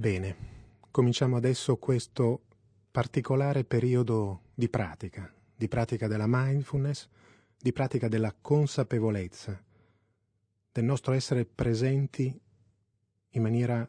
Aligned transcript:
Bene, 0.00 0.34
cominciamo 0.90 1.36
adesso 1.36 1.76
questo 1.76 2.44
particolare 2.90 3.64
periodo 3.64 4.44
di 4.54 4.70
pratica, 4.70 5.30
di 5.54 5.68
pratica 5.68 6.06
della 6.06 6.24
mindfulness, 6.26 7.06
di 7.58 7.70
pratica 7.70 8.08
della 8.08 8.32
consapevolezza, 8.32 9.62
del 10.72 10.84
nostro 10.84 11.12
essere 11.12 11.44
presenti 11.44 12.34
in 13.28 13.42
maniera 13.42 13.86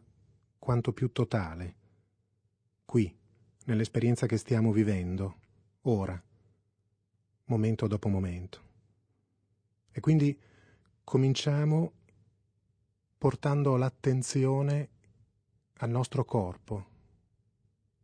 quanto 0.59 0.91
più 0.91 1.13
totale, 1.13 1.75
qui, 2.83 3.17
nell'esperienza 3.67 4.25
che 4.25 4.35
stiamo 4.35 4.73
vivendo, 4.73 5.37
ora, 5.83 6.21
momento 7.45 7.87
dopo 7.87 8.09
momento. 8.09 8.61
E 9.91 10.01
quindi 10.01 10.37
cominciamo 11.05 11.93
portando 13.17 13.77
l'attenzione 13.77 14.89
al 15.81 15.89
nostro 15.89 16.23
corpo, 16.23 16.85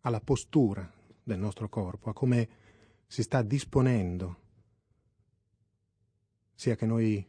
alla 0.02 0.20
postura 0.20 0.91
del 1.23 1.38
nostro 1.38 1.70
corpo, 1.70 2.09
a 2.09 2.13
come 2.13 2.49
si 3.05 3.22
sta 3.22 3.44
disponendo, 3.44 4.45
sia 6.55 6.76
che 6.76 6.88
noi 6.88 7.26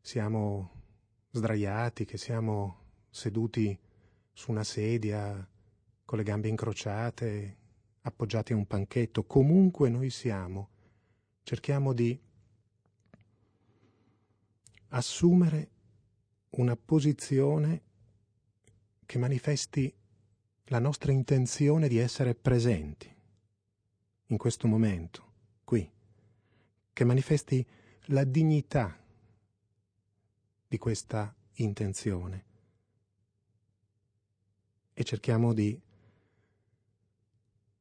siamo 0.00 0.70
sdraiati, 1.30 2.04
che 2.04 2.18
siamo 2.18 2.86
seduti 3.10 3.76
su 4.32 4.52
una 4.52 4.62
sedia 4.62 5.46
con 6.04 6.18
le 6.18 6.24
gambe 6.24 6.46
incrociate, 6.46 7.56
appoggiati 8.02 8.52
a 8.52 8.56
un 8.56 8.66
panchetto, 8.66 9.24
comunque 9.24 9.88
noi 9.88 10.10
siamo, 10.10 10.68
cerchiamo 11.42 11.92
di 11.92 12.18
assumere 14.90 15.70
una 16.50 16.76
posizione 16.76 17.86
che 19.08 19.16
manifesti 19.16 19.90
la 20.64 20.78
nostra 20.78 21.12
intenzione 21.12 21.88
di 21.88 21.96
essere 21.96 22.34
presenti 22.34 23.10
in 24.26 24.36
questo 24.36 24.68
momento, 24.68 25.32
qui, 25.64 25.90
che 26.92 27.04
manifesti 27.04 27.66
la 28.08 28.24
dignità 28.24 29.02
di 30.68 30.76
questa 30.76 31.34
intenzione 31.54 32.44
e 34.92 35.04
cerchiamo 35.04 35.54
di 35.54 35.80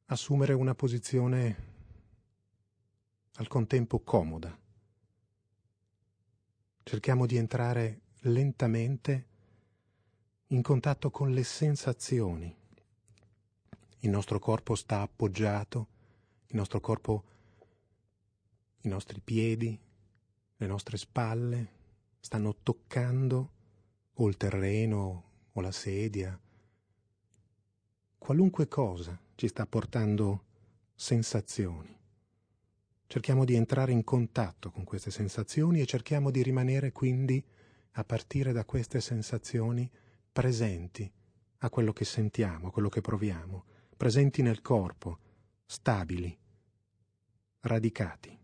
assumere 0.06 0.54
una 0.54 0.76
posizione 0.76 1.56
al 3.34 3.50
contempo 3.50 4.00
comoda. 4.00 4.58
Cerchiamo 6.84 7.26
di 7.26 7.36
entrare 7.36 8.00
lentamente 8.22 9.36
in 10.52 10.62
contatto 10.62 11.12
con 11.12 11.32
le 11.32 11.44
sensazioni. 11.44 12.56
Il 14.00 14.10
nostro 14.10 14.40
corpo 14.40 14.76
sta 14.76 15.02
appoggiato, 15.02 15.88
il 16.48 16.56
nostro 16.56 16.80
corpo, 16.80 17.24
i 18.82 18.88
nostri 18.88 19.20
piedi, 19.20 19.78
le 20.56 20.68
nostre 20.68 20.96
spalle 20.96 21.76
stanno 22.20 22.56
toccando 22.64 23.52
o 24.14 24.28
il 24.30 24.38
terreno 24.38 25.24
o 25.52 25.62
la 25.62 25.72
sedia. 25.72 26.40
Qualunque 28.18 28.68
cosa 28.70 29.20
ci 29.36 29.50
sta 29.50 29.66
portando 29.66 30.46
sensazioni. 30.96 31.96
Cerchiamo 33.06 33.44
di 33.44 33.56
entrare 33.56 33.92
in 33.92 34.04
contatto 34.06 34.72
con 34.72 34.86
queste 34.86 35.12
sensazioni 35.12 35.82
e 35.82 35.86
cerchiamo 35.86 36.32
di 36.32 36.42
rimanere 36.42 36.94
quindi, 36.94 37.44
a 37.92 38.04
partire 38.04 38.52
da 38.54 38.64
queste 38.64 39.02
sensazioni, 39.02 39.90
presenti 40.38 41.12
a 41.62 41.70
quello 41.72 41.92
che 41.92 42.06
sentiamo, 42.06 42.68
a 42.68 42.72
quello 42.72 42.90
che 42.90 43.02
proviamo, 43.02 43.66
presenti 43.98 44.44
nel 44.44 44.62
corpo, 44.62 45.18
stabili, 45.66 46.38
radicati. 47.62 48.36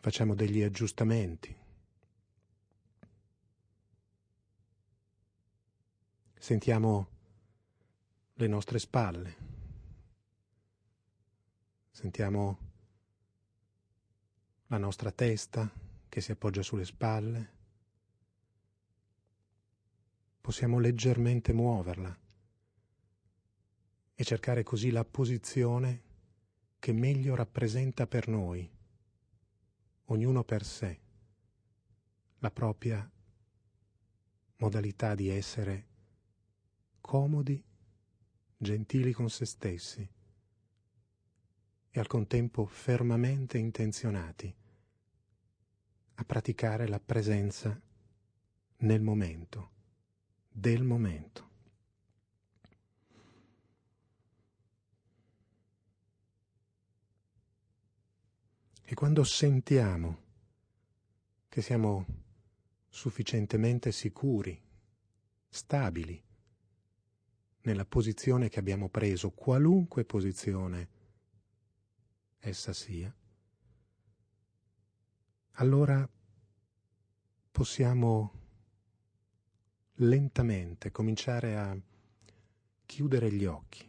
facciamo 0.00 0.34
degli 0.34 0.62
aggiustamenti. 0.62 1.56
Sentiamo 6.38 7.13
le 8.34 8.46
nostre 8.48 8.78
spalle, 8.78 9.36
sentiamo 11.90 12.58
la 14.66 14.78
nostra 14.78 15.12
testa 15.12 15.70
che 16.08 16.20
si 16.20 16.32
appoggia 16.32 16.62
sulle 16.62 16.84
spalle, 16.84 17.52
possiamo 20.40 20.78
leggermente 20.78 21.52
muoverla 21.52 22.18
e 24.16 24.24
cercare 24.24 24.62
così 24.62 24.90
la 24.90 25.04
posizione 25.04 26.02
che 26.78 26.92
meglio 26.92 27.34
rappresenta 27.34 28.06
per 28.06 28.28
noi 28.28 28.68
ognuno 30.06 30.44
per 30.44 30.64
sé, 30.64 31.00
la 32.38 32.50
propria 32.50 33.08
modalità 34.56 35.14
di 35.14 35.28
essere 35.28 35.86
comodi, 37.00 37.62
gentili 38.64 39.12
con 39.12 39.30
se 39.30 39.44
stessi 39.44 40.08
e 41.90 42.00
al 42.00 42.08
contempo 42.08 42.66
fermamente 42.66 43.58
intenzionati 43.58 44.52
a 46.14 46.24
praticare 46.24 46.88
la 46.88 46.98
presenza 46.98 47.80
nel 48.78 49.00
momento, 49.00 49.70
del 50.50 50.82
momento. 50.82 51.52
E 58.82 58.94
quando 58.94 59.24
sentiamo 59.24 60.22
che 61.48 61.62
siamo 61.62 62.06
sufficientemente 62.88 63.92
sicuri, 63.92 64.60
stabili, 65.48 66.23
nella 67.64 67.84
posizione 67.84 68.48
che 68.48 68.58
abbiamo 68.58 68.88
preso, 68.88 69.30
qualunque 69.30 70.04
posizione 70.04 70.88
essa 72.38 72.72
sia, 72.72 73.14
allora 75.52 76.08
possiamo 77.50 78.32
lentamente 79.98 80.90
cominciare 80.90 81.56
a 81.56 81.76
chiudere 82.84 83.32
gli 83.32 83.44
occhi, 83.44 83.88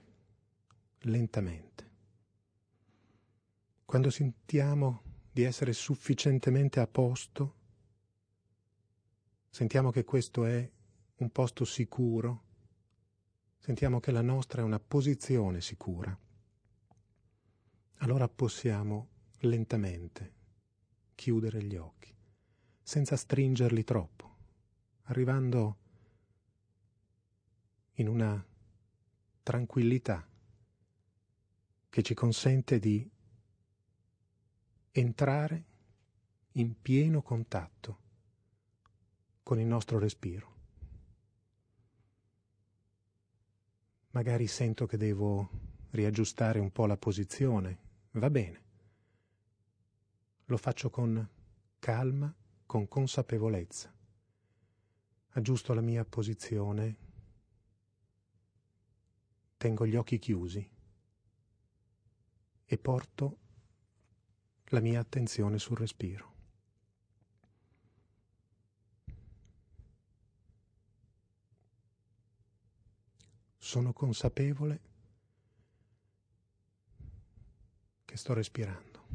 lentamente. 1.00 1.92
Quando 3.84 4.10
sentiamo 4.10 5.02
di 5.32 5.44
essere 5.44 5.74
sufficientemente 5.74 6.80
a 6.80 6.88
posto, 6.88 7.56
sentiamo 9.50 9.92
che 9.92 10.06
questo 10.06 10.46
è 10.46 10.72
un 11.18 11.30
posto 11.32 11.66
sicuro, 11.66 12.45
sentiamo 13.66 14.00
che 14.00 14.12
la 14.12 14.22
nostra 14.22 14.62
è 14.62 14.64
una 14.64 14.80
posizione 14.80 15.60
sicura, 15.60 16.16
allora 17.96 18.30
possiamo 18.30 19.08
lentamente 19.40 20.34
chiudere 21.16 21.64
gli 21.64 21.76
occhi, 21.76 22.16
senza 22.84 23.16
stringerli 23.16 23.84
troppo, 23.84 24.36
arrivando 25.06 25.78
in 27.94 28.08
una 28.08 28.46
tranquillità 29.42 30.30
che 31.90 32.04
ci 32.04 32.14
consente 32.14 32.78
di 32.78 33.10
entrare 34.92 35.66
in 36.52 36.80
pieno 36.80 37.24
contatto 37.24 38.00
con 39.42 39.60
il 39.60 39.66
nostro 39.66 39.98
respiro. 39.98 40.55
Magari 44.16 44.48
sento 44.48 44.86
che 44.86 44.96
devo 44.96 45.50
riaggiustare 45.90 46.58
un 46.60 46.72
po' 46.72 46.86
la 46.86 46.96
posizione, 46.96 47.80
va 48.12 48.30
bene. 48.30 48.64
Lo 50.46 50.56
faccio 50.56 50.90
con 50.90 51.30
calma, 51.80 52.34
con 52.66 52.88
consapevolezza. 52.88 53.94
Aggiusto 55.32 55.74
la 55.74 55.82
mia 55.82 56.06
posizione, 56.06 56.98
tengo 59.58 59.86
gli 59.86 59.98
occhi 59.98 60.18
chiusi 60.18 60.66
e 62.64 62.78
porto 62.78 63.38
la 64.68 64.80
mia 64.80 65.02
attenzione 65.02 65.60
sul 65.60 65.76
respiro. 65.76 66.35
sono 73.66 73.94
consapevole 73.94 74.80
che 78.06 78.16
sto 78.16 78.34
respirando, 78.34 79.08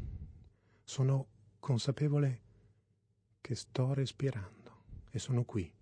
sono 0.83 1.27
consapevole 1.57 2.41
che 3.39 3.55
sto 3.55 3.93
respirando 3.93 5.05
e 5.09 5.19
sono 5.19 5.45
qui, 5.45 5.73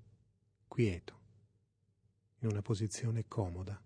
quieto, 0.68 1.20
in 2.42 2.50
una 2.50 2.62
posizione 2.62 3.28
comoda 3.28 3.82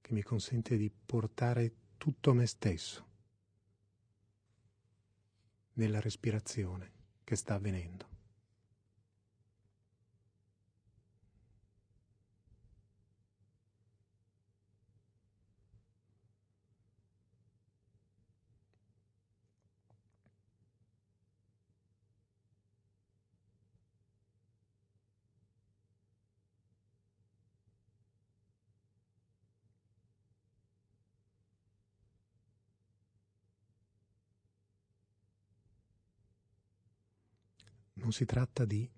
che 0.00 0.12
mi 0.12 0.24
consente 0.24 0.76
di 0.76 0.90
portare 0.90 1.74
tutto 1.98 2.34
me 2.34 2.46
stesso 2.46 3.06
nella 5.74 6.00
respirazione 6.00 6.92
che 7.22 7.36
sta 7.36 7.54
avvenendo. 7.54 8.15
Non 38.06 38.14
si 38.14 38.24
tratta 38.24 38.64
di 38.64 38.88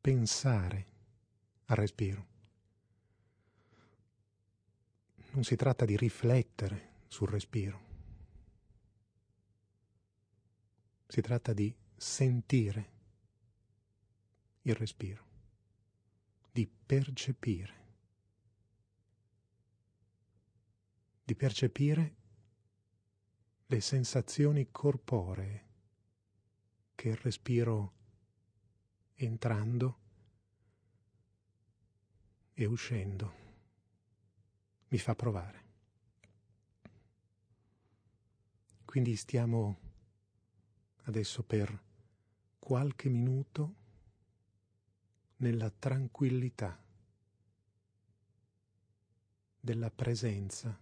pensare 0.00 0.86
al 1.66 1.76
respiro, 1.76 2.26
non 5.32 5.44
si 5.44 5.54
tratta 5.54 5.84
di 5.84 5.98
riflettere 5.98 7.02
sul 7.08 7.28
respiro, 7.28 7.80
si 11.06 11.20
tratta 11.20 11.52
di 11.52 11.76
sentire 11.94 12.92
il 14.62 14.74
respiro, 14.74 15.26
di 16.50 16.66
percepire, 16.66 17.74
di 21.22 21.34
percepire 21.34 22.16
le 23.66 23.80
sensazioni 23.82 24.70
corporee 24.70 25.66
che 26.94 27.10
il 27.10 27.16
respiro 27.16 27.96
entrando 29.20 29.98
e 32.54 32.64
uscendo 32.66 33.46
mi 34.88 34.98
fa 34.98 35.14
provare. 35.14 35.66
Quindi 38.84 39.16
stiamo 39.16 39.78
adesso 41.02 41.42
per 41.42 41.82
qualche 42.58 43.08
minuto 43.08 43.74
nella 45.36 45.70
tranquillità 45.70 46.80
della 49.60 49.90
presenza 49.90 50.80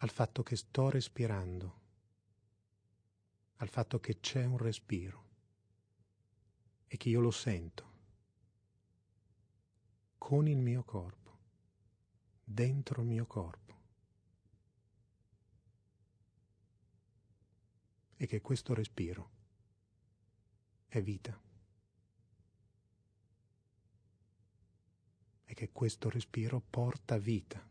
al 0.00 0.10
fatto 0.10 0.42
che 0.42 0.56
sto 0.56 0.90
respirando, 0.90 1.80
al 3.56 3.68
fatto 3.68 4.00
che 4.00 4.18
c'è 4.20 4.44
un 4.44 4.58
respiro 4.58 5.27
e 6.88 6.96
che 6.96 7.10
io 7.10 7.20
lo 7.20 7.30
sento 7.30 7.86
con 10.16 10.48
il 10.48 10.58
mio 10.58 10.82
corpo, 10.82 11.38
dentro 12.42 13.02
il 13.02 13.08
mio 13.08 13.26
corpo. 13.26 13.76
E 18.16 18.26
che 18.26 18.40
questo 18.40 18.74
respiro 18.74 19.30
è 20.88 21.00
vita. 21.00 21.40
E 25.44 25.54
che 25.54 25.70
questo 25.70 26.10
respiro 26.10 26.60
porta 26.60 27.16
vita. 27.16 27.67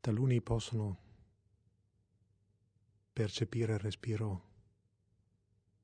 Taluni 0.00 0.40
possono 0.40 0.98
percepire 3.12 3.74
il 3.74 3.78
respiro 3.80 4.48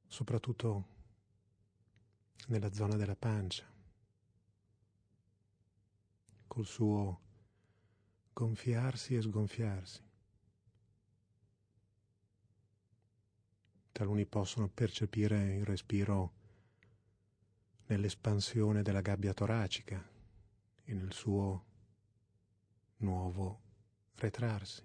soprattutto 0.07 0.95
nella 2.47 2.73
zona 2.73 2.97
della 2.97 3.15
pancia, 3.15 3.71
col 6.47 6.65
suo 6.65 7.21
gonfiarsi 8.33 9.17
e 9.17 9.21
sgonfiarsi. 9.21 10.03
Taluni 13.93 14.25
possono 14.25 14.69
percepire 14.69 15.57
il 15.57 15.65
respiro 15.67 16.33
nell'espansione 17.89 18.81
della 18.81 19.03
gabbia 19.03 19.35
toracica 19.35 20.03
e 20.85 20.95
nel 20.95 21.13
suo 21.13 21.65
nuovo 22.99 23.65
retrarsi. 24.17 24.83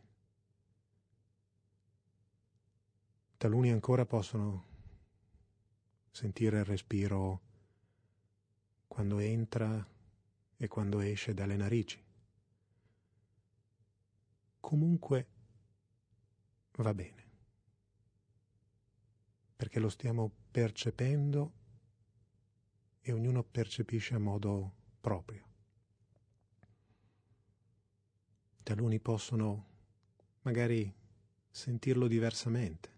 Taluni 3.38 3.72
ancora 3.72 4.06
possono 4.06 4.66
sentire 6.12 6.60
il 6.60 6.66
respiro 6.66 7.42
quando 8.88 9.20
entra 9.20 9.88
e 10.58 10.68
quando 10.68 11.00
esce 11.00 11.34
dalle 11.34 11.56
narici. 11.56 12.04
Comunque 14.60 15.28
va 16.74 16.94
bene, 16.94 17.30
perché 19.56 19.80
lo 19.80 19.90
stiamo 19.90 20.32
percependo 20.52 21.54
e 23.02 23.12
ognuno 23.12 23.44
percepisce 23.44 24.14
a 24.14 24.20
modo 24.20 24.74
proprio. 25.00 25.51
Taluni 28.64 29.00
possono 29.00 29.66
magari 30.42 30.94
sentirlo 31.50 32.08
diversamente. 32.08 32.90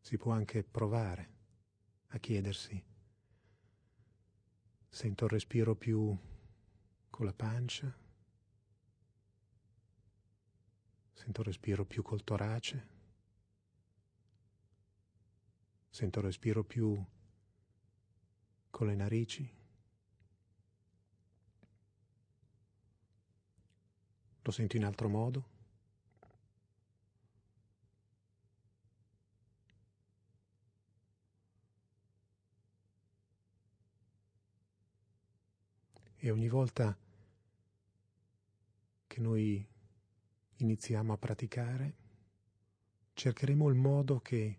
Si 0.00 0.16
può 0.16 0.32
anche 0.32 0.64
provare 0.64 1.28
a 2.08 2.18
chiedersi 2.18 2.82
Sento 4.98 5.26
il 5.26 5.30
respiro 5.30 5.76
più 5.76 6.18
con 7.08 7.24
la 7.24 7.32
pancia, 7.32 7.96
sento 11.12 11.40
il 11.40 11.46
respiro 11.46 11.84
più 11.84 12.02
col 12.02 12.24
torace, 12.24 12.88
sento 15.88 16.18
il 16.18 16.24
respiro 16.24 16.64
più 16.64 17.00
con 18.70 18.88
le 18.88 18.96
narici. 18.96 19.48
Lo 24.42 24.50
sento 24.50 24.76
in 24.76 24.84
altro 24.84 25.08
modo? 25.08 25.57
E 36.20 36.30
ogni 36.30 36.48
volta 36.48 36.98
che 39.06 39.20
noi 39.20 39.64
iniziamo 40.56 41.12
a 41.12 41.16
praticare, 41.16 41.96
cercheremo 43.12 43.68
il 43.68 43.76
modo 43.76 44.18
che 44.18 44.58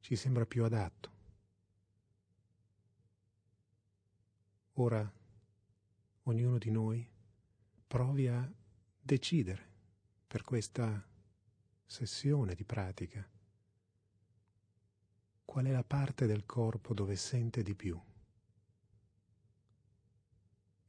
ci 0.00 0.16
sembra 0.16 0.44
più 0.44 0.64
adatto. 0.64 1.12
Ora 4.74 5.12
ognuno 6.24 6.58
di 6.58 6.70
noi 6.70 7.08
provi 7.86 8.26
a 8.26 8.52
decidere 9.00 9.70
per 10.26 10.42
questa 10.42 11.06
sessione 11.86 12.54
di 12.54 12.64
pratica 12.64 13.24
qual 15.44 15.66
è 15.66 15.70
la 15.70 15.84
parte 15.84 16.26
del 16.26 16.44
corpo 16.44 16.94
dove 16.94 17.14
sente 17.14 17.62
di 17.62 17.76
più 17.76 18.00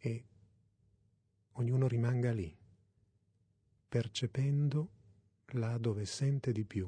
e 0.05 0.23
ognuno 1.53 1.87
rimanga 1.87 2.31
lì, 2.31 2.55
percependo 3.87 4.91
là 5.53 5.77
dove 5.79 6.05
sente 6.05 6.51
di 6.51 6.63
più 6.63 6.87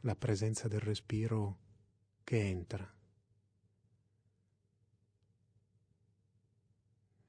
la 0.00 0.16
presenza 0.16 0.66
del 0.66 0.80
respiro 0.80 1.58
che 2.24 2.40
entra, 2.40 2.92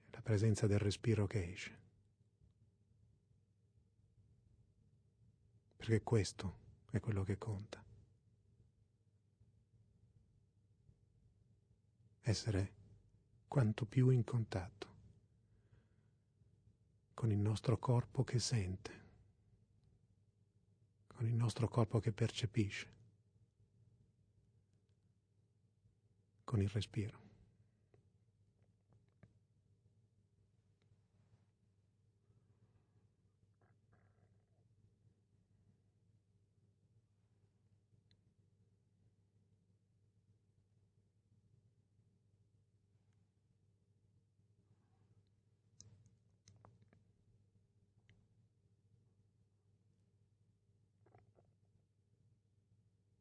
la 0.09 0.21
presenza 0.21 0.65
del 0.65 0.79
respiro 0.79 1.27
che 1.27 1.51
esce. 1.51 1.79
Perché 5.75 6.01
questo 6.01 6.59
è 6.89 6.99
quello 6.99 7.23
che 7.23 7.37
conta. 7.37 7.83
Essere 12.21 12.76
quanto 13.47 13.85
più 13.85 14.09
in 14.09 14.23
contatto 14.23 14.85
con 17.13 17.31
il 17.31 17.39
nostro 17.39 17.77
corpo 17.77 18.23
che 18.23 18.39
sente 18.39 19.05
con 21.17 21.25
il 21.25 21.33
nostro 21.33 21.67
corpo 21.67 21.99
che 21.99 22.11
percepisce, 22.11 22.93
con 26.43 26.61
il 26.61 26.69
respiro. 26.69 27.26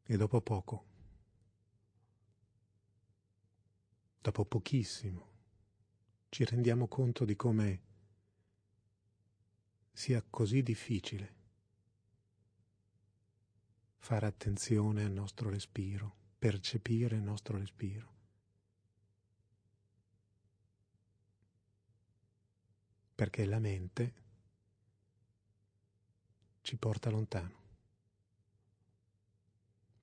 E 0.08 0.16
dopo 0.16 0.40
poco, 0.40 0.84
dopo 4.20 4.44
pochissimo, 4.44 5.28
ci 6.28 6.44
rendiamo 6.44 6.86
conto 6.86 7.24
di 7.24 7.34
come 7.34 7.80
sia 9.92 10.22
così 10.22 10.62
difficile 10.62 11.34
fare 13.98 14.26
attenzione 14.26 15.02
al 15.02 15.10
nostro 15.10 15.50
respiro, 15.50 16.14
percepire 16.38 17.16
il 17.16 17.22
nostro 17.22 17.58
respiro. 17.58 18.14
Perché 23.12 23.44
la 23.44 23.58
mente 23.58 24.14
ci 26.60 26.76
porta 26.76 27.10
lontano 27.10 27.65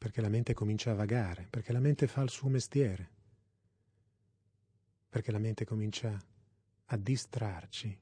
perché 0.04 0.20
la 0.20 0.28
mente 0.28 0.54
comincia 0.54 0.92
a 0.92 0.96
vagare, 0.96 1.48
perché 1.50 1.72
la 1.72 1.80
mente 1.80 2.08
fa 2.08 2.22
il 2.24 2.30
suo 2.30 2.50
mestiere, 2.50 3.10
perché 5.08 5.32
la 5.32 5.40
mente 5.40 5.64
comincia 5.64 6.22
a 6.88 6.98
distrarci, 6.98 7.98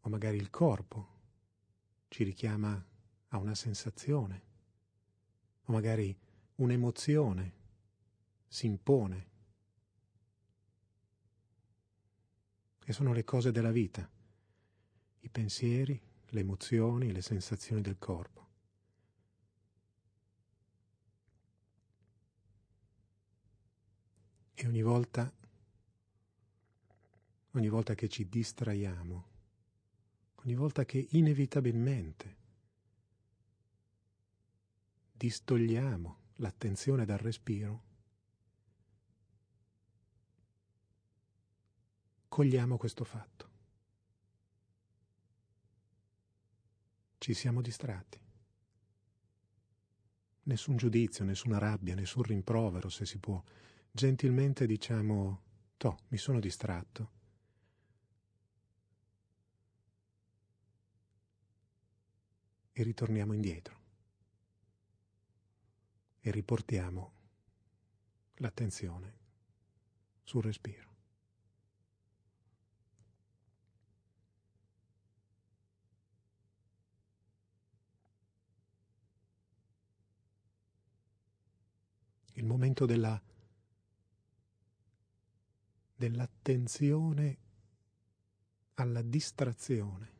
o 0.00 0.08
magari 0.08 0.36
il 0.36 0.50
corpo 0.50 1.08
ci 2.08 2.24
richiama 2.24 2.84
a 3.28 3.38
una 3.38 3.54
sensazione, 3.54 4.42
o 5.66 5.72
magari 5.72 6.18
un'emozione 6.56 7.52
si 8.48 8.66
impone. 8.66 9.26
E 12.84 12.92
sono 12.92 13.12
le 13.12 13.22
cose 13.22 13.52
della 13.52 13.70
vita, 13.70 14.10
i 15.20 15.28
pensieri, 15.28 16.02
le 16.30 16.40
emozioni, 16.40 17.12
le 17.12 17.22
sensazioni 17.22 17.80
del 17.80 17.98
corpo. 17.98 18.45
E 24.58 24.66
ogni 24.66 24.80
volta, 24.80 25.30
ogni 27.50 27.68
volta 27.68 27.94
che 27.94 28.08
ci 28.08 28.26
distraiamo, 28.26 29.28
ogni 30.36 30.54
volta 30.54 30.86
che 30.86 31.08
inevitabilmente 31.10 32.36
distogliamo 35.12 36.18
l'attenzione 36.36 37.04
dal 37.04 37.18
respiro, 37.18 37.82
cogliamo 42.28 42.78
questo 42.78 43.04
fatto. 43.04 43.50
Ci 47.18 47.34
siamo 47.34 47.60
distratti. 47.60 48.18
Nessun 50.44 50.78
giudizio, 50.78 51.26
nessuna 51.26 51.58
rabbia, 51.58 51.94
nessun 51.94 52.22
rimprovero, 52.22 52.88
se 52.88 53.04
si 53.04 53.18
può 53.18 53.42
gentilmente 53.96 54.66
diciamo, 54.66 55.40
toh, 55.78 55.96
mi 56.08 56.18
sono 56.18 56.38
distratto. 56.38 57.10
E 62.72 62.82
ritorniamo 62.82 63.32
indietro. 63.32 63.80
E 66.20 66.30
riportiamo 66.30 67.12
l'attenzione 68.34 69.14
sul 70.22 70.42
respiro. 70.42 70.94
Il 82.34 82.44
momento 82.44 82.84
della 82.84 83.18
dell'attenzione 85.96 87.38
alla 88.74 89.02
distrazione. 89.02 90.14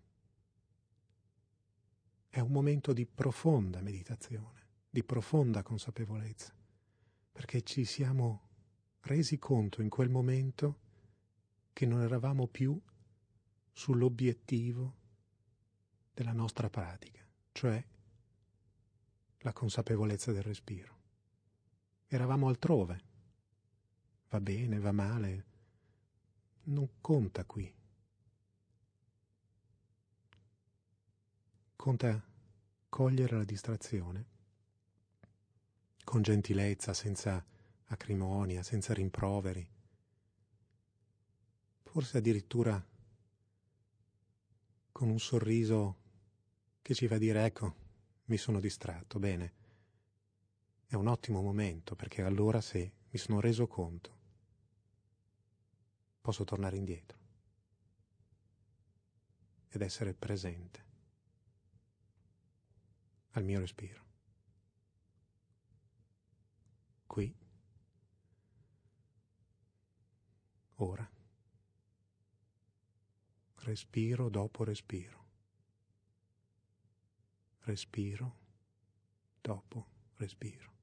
È 2.29 2.41
un 2.41 2.51
momento 2.51 2.93
di 2.93 3.07
profonda 3.07 3.83
meditazione, 3.83 4.69
di 4.89 5.05
profonda 5.05 5.63
consapevolezza, 5.63 6.55
perché 7.31 7.63
ci 7.63 7.85
siamo 7.85 8.49
resi 9.01 9.39
conto 9.39 9.83
in 9.83 9.91
quel 9.91 10.09
momento 10.09 10.81
che 11.73 11.87
non 11.87 12.01
eravamo 12.01 12.47
più 12.47 12.81
sull'obiettivo 13.73 14.97
della 16.15 16.33
nostra 16.33 16.71
pratica, 16.71 17.27
cioè 17.53 17.85
la 19.41 19.53
consapevolezza 19.53 20.33
del 20.33 20.43
respiro. 20.43 20.95
Eravamo 22.07 22.49
altrove, 22.49 23.05
va 24.31 24.41
bene, 24.41 24.79
va 24.79 24.93
male, 24.93 25.45
non 26.69 26.89
conta 27.01 27.45
qui. 27.45 27.73
Conta 31.77 32.25
cogliere 32.89 33.37
la 33.37 33.45
distrazione 33.45 34.35
con 36.03 36.23
gentilezza, 36.23 36.95
senza 36.95 37.45
acrimonia, 37.87 38.63
senza 38.63 38.95
rimproveri, 38.95 39.69
forse 41.83 42.19
addirittura 42.19 42.85
con 44.93 45.09
un 45.09 45.19
sorriso 45.19 45.97
che 46.81 46.95
ci 46.95 47.07
fa 47.07 47.19
dire 47.19 47.45
ecco, 47.45 47.75
mi 48.27 48.37
sono 48.37 48.61
distratto, 48.61 49.19
bene, 49.19 49.53
è 50.87 50.95
un 50.95 51.07
ottimo 51.07 51.43
momento 51.43 51.95
perché 51.95 52.23
allora 52.23 52.61
se 52.61 52.93
mi 53.11 53.19
sono 53.19 53.41
reso 53.41 53.67
conto 53.67 54.26
posso 56.27 56.43
tornare 56.43 56.77
indietro. 56.77 57.17
Ed 59.69 59.81
essere 59.81 60.13
presente. 60.13 60.85
Al 63.31 63.45
mio 63.45 63.61
respiro. 63.61 64.05
Qui, 67.07 67.33
ora, 70.75 71.09
respiro 73.59 74.29
dopo 74.29 74.65
respiro, 74.65 75.25
respiro 77.61 78.37
dopo 79.41 79.87
respiro. 80.17 80.76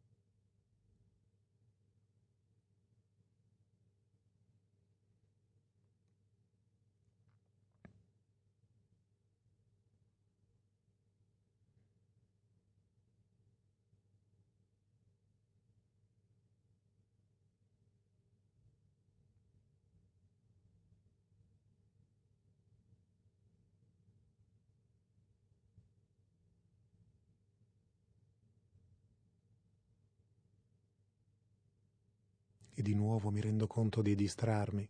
E 32.74 32.82
di 32.82 32.94
nuovo 32.94 33.30
mi 33.30 33.42
rendo 33.42 33.68
conto 33.68 34.02
di 34.02 34.16
distrarmi. 34.16 34.88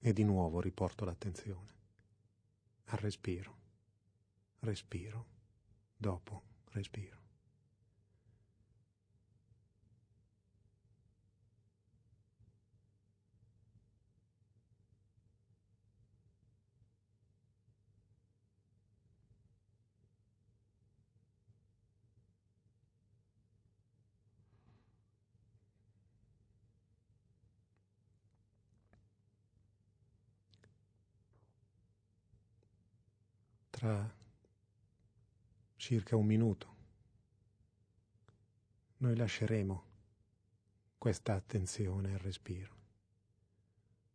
E 0.00 0.12
di 0.12 0.22
nuovo 0.22 0.60
riporto 0.60 1.04
l'attenzione. 1.04 1.74
Al 2.84 2.98
respiro, 2.98 3.56
respiro, 4.60 5.26
dopo 5.96 6.42
respiro. 6.70 7.27
Tra 33.78 34.12
circa 35.76 36.16
un 36.16 36.26
minuto 36.26 36.76
noi 38.96 39.14
lasceremo 39.14 39.84
questa 40.98 41.34
attenzione 41.34 42.12
al 42.12 42.18
respiro. 42.18 42.74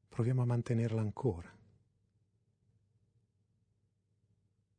Proviamo 0.10 0.42
a 0.42 0.46
mantenerla 0.46 1.00
ancora. 1.00 1.50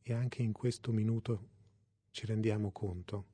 E 0.02 0.12
anche 0.12 0.42
in 0.42 0.52
questo 0.52 0.92
minuto 0.92 1.48
ci 2.10 2.26
rendiamo 2.26 2.70
conto 2.70 3.26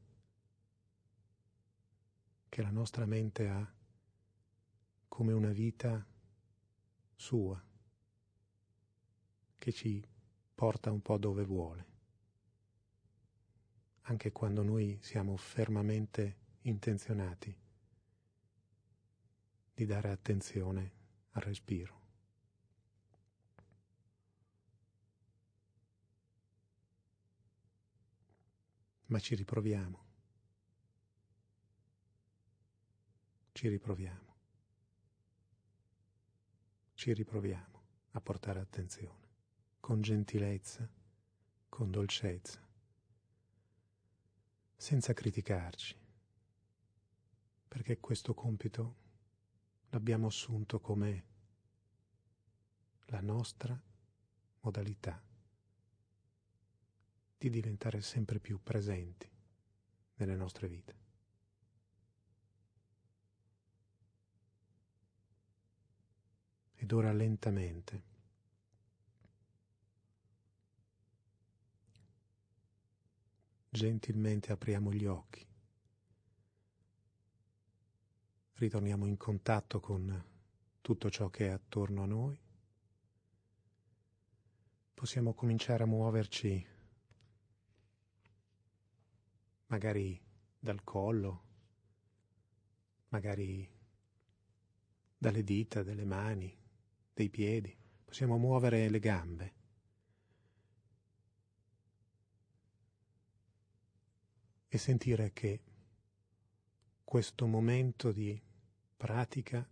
che 2.48 2.62
la 2.62 2.70
nostra 2.70 3.06
mente 3.06 3.48
ha 3.48 3.74
come 5.08 5.32
una 5.32 5.50
vita 5.50 6.06
sua, 7.16 7.60
che 9.58 9.72
ci 9.72 10.18
porta 10.60 10.90
un 10.90 11.00
po' 11.00 11.16
dove 11.16 11.42
vuole, 11.42 11.86
anche 14.02 14.30
quando 14.30 14.62
noi 14.62 14.98
siamo 15.00 15.34
fermamente 15.38 16.36
intenzionati 16.64 17.58
di 19.72 19.86
dare 19.86 20.10
attenzione 20.10 20.92
al 21.30 21.40
respiro. 21.44 22.00
Ma 29.06 29.18
ci 29.18 29.34
riproviamo, 29.36 30.04
ci 33.52 33.66
riproviamo, 33.66 34.36
ci 36.92 37.14
riproviamo 37.14 37.82
a 38.10 38.20
portare 38.20 38.60
attenzione 38.60 39.19
con 39.90 40.02
gentilezza, 40.02 40.88
con 41.68 41.90
dolcezza, 41.90 42.64
senza 44.76 45.12
criticarci, 45.12 45.96
perché 47.66 47.98
questo 47.98 48.32
compito 48.32 48.94
l'abbiamo 49.88 50.28
assunto 50.28 50.78
come 50.78 51.24
la 53.06 53.20
nostra 53.20 53.76
modalità 54.60 55.20
di 57.36 57.50
diventare 57.50 58.00
sempre 58.00 58.38
più 58.38 58.62
presenti 58.62 59.28
nelle 60.14 60.36
nostre 60.36 60.68
vite. 60.68 60.94
Ed 66.76 66.92
ora 66.92 67.12
lentamente 67.12 68.09
gentilmente 73.72 74.50
apriamo 74.50 74.92
gli 74.92 75.06
occhi, 75.06 75.46
ritorniamo 78.54 79.06
in 79.06 79.16
contatto 79.16 79.78
con 79.78 80.24
tutto 80.80 81.08
ciò 81.08 81.30
che 81.30 81.46
è 81.46 81.50
attorno 81.50 82.02
a 82.02 82.06
noi, 82.06 82.38
possiamo 84.92 85.34
cominciare 85.34 85.84
a 85.84 85.86
muoverci 85.86 86.66
magari 89.66 90.20
dal 90.58 90.82
collo, 90.82 91.44
magari 93.10 93.70
dalle 95.16 95.44
dita, 95.44 95.84
delle 95.84 96.04
mani, 96.04 96.52
dei 97.14 97.30
piedi, 97.30 97.74
possiamo 98.04 98.36
muovere 98.36 98.88
le 98.88 98.98
gambe 98.98 99.58
e 104.72 104.78
sentire 104.78 105.32
che 105.32 105.60
questo 107.02 107.46
momento 107.46 108.12
di 108.12 108.40
pratica 108.96 109.68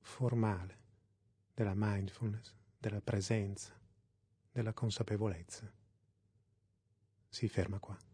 formale 0.00 0.78
della 1.52 1.74
mindfulness, 1.76 2.54
della 2.78 3.02
presenza, 3.02 3.78
della 4.50 4.72
consapevolezza 4.72 5.70
si 7.28 7.48
ferma 7.48 7.78
qua. 7.78 8.09